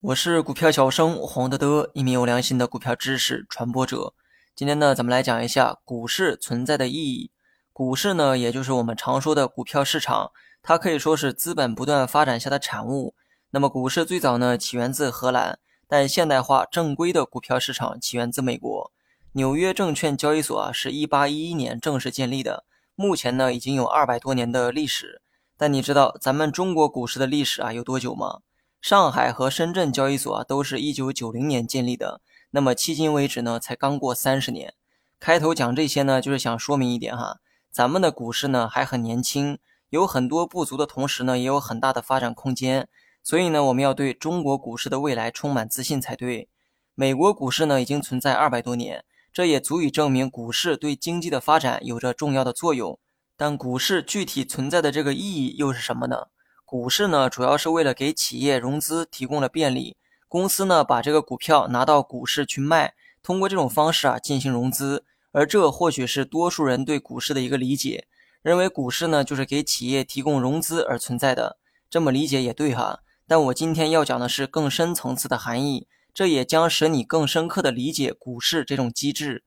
[0.00, 4.14] 我是股票小生黄德德，一名有良心的股票知识传播者。
[4.54, 7.30] 今天呢，咱们来讲一下股市存在的意义。
[7.72, 13.14] 股市呢，也就是我们常说的股票市场，它可以说是资本不断发展下的产物。
[13.50, 18.92] 那么，股市最早呢，起源自荷兰，但现代化正规的股票市场起源自美国。
[19.32, 22.64] 纽约证券交易所啊，是一八一一年正式建立的，
[22.94, 25.20] 目前呢，已经有二百多年的历史。
[25.58, 28.38] 但你知道咱们中国股市的历史啊有多久吗？
[28.80, 32.20] 上海和深圳交易所啊都是一九九零年建立的，
[32.52, 34.74] 那么迄今为止呢才刚过三十年。
[35.18, 37.40] 开头讲这些呢，就是想说明一点哈，
[37.72, 42.88] 咱们的股市呢还很年轻，有很多不足的同时呢，也有很大的发展空间。
[43.24, 46.48] 所以呢，我们要对中国股市的未来充满自信才对。
[46.94, 52.96] 美国股市呢已经存在二百多年，这也足以证明股市对经济的发展有着重要的作用。
[53.40, 56.26] 但股市具体存在的这个意义又是什么呢？
[56.64, 59.96] 股市呢，主要是为了给企业融资提供了便利。
[60.26, 65.04] 公司呢，把这个股票拿到股市去卖，通过这种方式啊进行融资。
[65.30, 68.08] 而这或许是多数人对股市的一个理解，
[68.42, 71.58] 认为股市呢就是给企业提供融资而存在的。
[71.88, 73.02] 这么理解也对哈。
[73.28, 79.44] 但我今天要讲的是更深层次的含义，这也将使你更深刻的理解股市这种机制。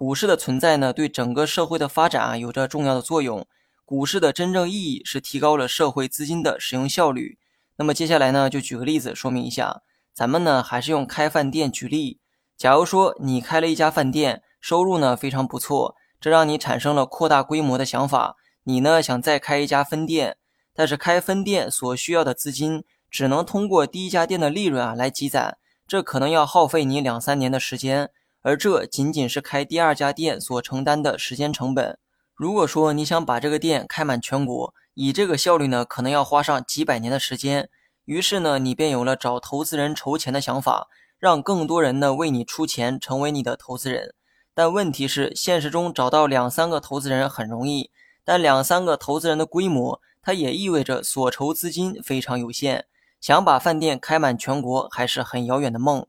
[0.00, 3.46] 股市的存在呢，对整个社会的发展啊有着重要的作用。
[3.84, 7.36] 股市的真正意义是提高了社会资金的使用效率。
[7.76, 9.82] 那么接下来呢，就举个例子说明一下。
[10.14, 12.18] 咱们呢还是用开饭店举例。
[12.56, 18.36] 假如说你开了一家饭店，收入呢非常不错，这让你产生了扩大规模的想法。
[18.64, 20.38] 你呢想再开一家分店，
[20.74, 28.08] 但是开分店所需要的资金只能通过第一家店的利润啊来积攒，这可能要耗费你两三年的时间。
[28.42, 31.98] 而这仅仅是开第二家店所承担的时间成本。
[32.34, 37.68] 如果说你想把这个店开满全国，以这个效率呢，可能要花上几百年的时间。
[38.06, 44.14] 于是呢，你便有了找投资人筹钱的想法，让更多人呢为你出钱，成为你的投资人。
[44.54, 47.90] 但问题是，现实中找到两三个投资人很容易，
[48.24, 52.86] 但两三个投资人的规模，它也意味着所筹资金非常有限。
[53.20, 56.06] 想把饭店开满全国，还是很遥远的梦。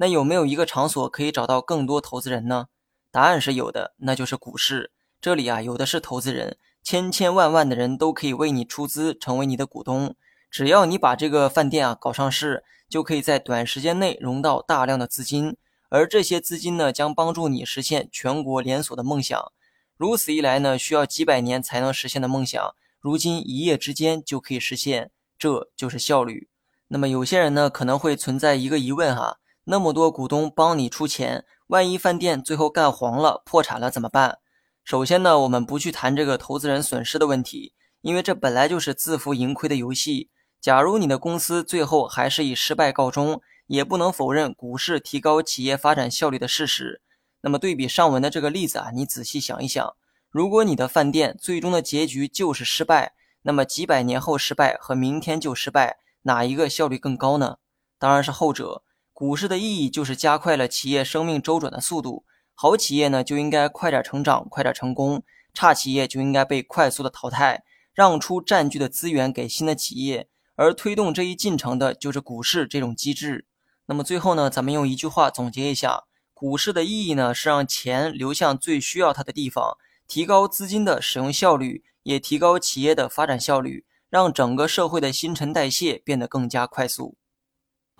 [0.00, 2.68] 那有没有一个场所可以找到更多投资人呢？
[3.10, 4.92] 答案是有的，那就是股市。
[5.20, 10.16] 这里啊，有的是投资人，千千万万的人都可以为你出资，成为你的股东。
[10.50, 15.54] 只要你把这个饭店啊搞上市，就可以在短时间内融到大量的资金，
[15.90, 19.52] 而这些资金呢，将帮助你实现全国连锁的梦想。
[19.98, 26.48] 如此一来呢，需要几百年才能实现的梦想，如今一夜之间就可以实现，这就是效率。
[26.88, 29.36] 那么有些人呢，可能会存在一个疑问哈。
[29.64, 34.38] 那么多股东帮你出钱，万一饭店最后干黄了、破产了怎么办？
[34.82, 40.30] 首先呢，我们不去谈这个投资人损失的问题，因为这本来就是自负盈亏的游戏。
[40.60, 47.02] 假如你的公司最后还是以失败告终，也不能否认股市提高企业发展效率的事实。
[47.42, 49.94] 那么对比上文的这个例子啊，你仔细想一想，
[50.30, 53.12] 如果你的饭店最终的结局就是失败，
[53.42, 57.58] 那么几百年后失败和明天就失败，哪一个效率更高呢？
[57.98, 58.82] 当然是后者。
[59.20, 62.24] 股市的意义就是加快了企业生命周转的速度。
[62.54, 65.18] 好企业呢就应该快点成长，快点成功；
[65.52, 70.26] 差企业就应该被快速的淘汰，让出占据的资源给新的企业。
[70.56, 73.44] 而推动这一进程的就是股市这种机制。
[73.84, 79.76] 那么最后呢，咱们用一句话总结一下：股市的意义呢是让钱流向最需要它的地方，
[80.08, 87.18] 提高资金的使用效率，也提高企业的发展效率，让整个社会的新陈代谢变得更加快速。